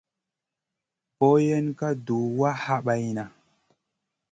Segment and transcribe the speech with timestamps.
[1.17, 3.25] Boyen ka duh wa habayna.